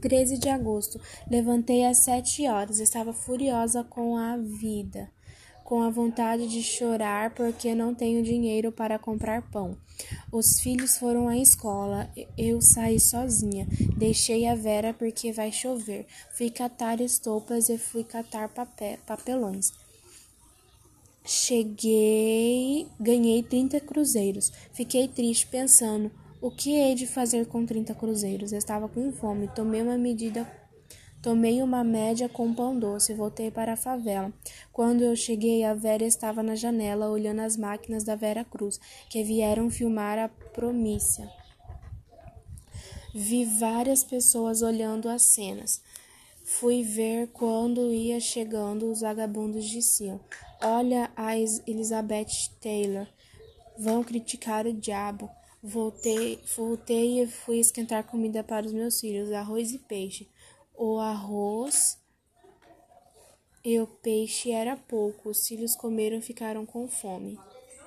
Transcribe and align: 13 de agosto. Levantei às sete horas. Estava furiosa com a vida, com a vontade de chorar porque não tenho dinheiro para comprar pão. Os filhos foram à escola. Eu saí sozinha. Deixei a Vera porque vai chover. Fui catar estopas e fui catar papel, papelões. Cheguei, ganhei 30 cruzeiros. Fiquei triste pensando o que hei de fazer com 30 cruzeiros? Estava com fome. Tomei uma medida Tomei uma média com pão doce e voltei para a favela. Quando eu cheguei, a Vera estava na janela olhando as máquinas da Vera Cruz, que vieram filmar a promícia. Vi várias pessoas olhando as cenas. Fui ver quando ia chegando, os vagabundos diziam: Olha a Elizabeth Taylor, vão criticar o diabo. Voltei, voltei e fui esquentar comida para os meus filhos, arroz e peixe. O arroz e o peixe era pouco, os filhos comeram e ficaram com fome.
13 0.00 0.38
de 0.38 0.48
agosto. 0.48 1.00
Levantei 1.30 1.84
às 1.84 1.98
sete 1.98 2.48
horas. 2.48 2.80
Estava 2.80 3.12
furiosa 3.12 3.84
com 3.84 4.16
a 4.16 4.36
vida, 4.36 5.10
com 5.64 5.82
a 5.82 5.90
vontade 5.90 6.48
de 6.48 6.62
chorar 6.62 7.34
porque 7.34 7.74
não 7.74 7.94
tenho 7.94 8.22
dinheiro 8.22 8.72
para 8.72 8.98
comprar 8.98 9.42
pão. 9.50 9.76
Os 10.32 10.60
filhos 10.60 10.98
foram 10.98 11.28
à 11.28 11.36
escola. 11.36 12.10
Eu 12.36 12.60
saí 12.60 12.98
sozinha. 12.98 13.66
Deixei 13.96 14.46
a 14.46 14.54
Vera 14.54 14.94
porque 14.94 15.32
vai 15.32 15.52
chover. 15.52 16.06
Fui 16.32 16.50
catar 16.50 17.00
estopas 17.00 17.68
e 17.68 17.78
fui 17.78 18.04
catar 18.04 18.48
papel, 18.48 18.98
papelões. 19.06 19.72
Cheguei, 21.24 22.88
ganhei 22.98 23.42
30 23.42 23.78
cruzeiros. 23.80 24.50
Fiquei 24.72 25.06
triste 25.06 25.46
pensando 25.46 26.10
o 26.40 26.50
que 26.50 26.76
hei 26.76 26.94
de 26.94 27.06
fazer 27.06 27.46
com 27.46 27.66
30 27.66 27.94
cruzeiros? 27.94 28.52
Estava 28.52 28.88
com 28.88 29.12
fome. 29.12 29.48
Tomei 29.48 29.82
uma 29.82 29.98
medida 29.98 30.46
Tomei 31.22 31.62
uma 31.62 31.84
média 31.84 32.30
com 32.30 32.54
pão 32.54 32.78
doce 32.78 33.12
e 33.12 33.14
voltei 33.14 33.50
para 33.50 33.74
a 33.74 33.76
favela. 33.76 34.32
Quando 34.72 35.02
eu 35.02 35.14
cheguei, 35.14 35.64
a 35.64 35.74
Vera 35.74 36.04
estava 36.04 36.42
na 36.42 36.54
janela 36.54 37.10
olhando 37.10 37.40
as 37.40 37.58
máquinas 37.58 38.04
da 38.04 38.16
Vera 38.16 38.42
Cruz, 38.42 38.80
que 39.10 39.22
vieram 39.22 39.68
filmar 39.68 40.18
a 40.18 40.28
promícia. 40.28 41.30
Vi 43.14 43.44
várias 43.44 44.02
pessoas 44.02 44.62
olhando 44.62 45.10
as 45.10 45.34
cenas. 45.34 45.82
Fui 46.42 46.82
ver 46.82 47.28
quando 47.28 47.92
ia 47.92 48.18
chegando, 48.18 48.90
os 48.90 49.02
vagabundos 49.02 49.66
diziam: 49.66 50.18
Olha 50.62 51.10
a 51.14 51.36
Elizabeth 51.36 52.48
Taylor, 52.62 53.06
vão 53.78 54.02
criticar 54.02 54.66
o 54.66 54.72
diabo. 54.72 55.28
Voltei, 55.62 56.40
voltei 56.56 57.22
e 57.22 57.26
fui 57.26 57.58
esquentar 57.58 58.04
comida 58.04 58.42
para 58.42 58.64
os 58.64 58.72
meus 58.72 58.98
filhos, 58.98 59.30
arroz 59.30 59.72
e 59.72 59.78
peixe. 59.78 60.26
O 60.74 60.98
arroz 60.98 61.98
e 63.62 63.78
o 63.78 63.86
peixe 63.86 64.50
era 64.50 64.74
pouco, 64.74 65.28
os 65.28 65.46
filhos 65.46 65.76
comeram 65.76 66.16
e 66.16 66.22
ficaram 66.22 66.64
com 66.64 66.88
fome. 66.88 67.38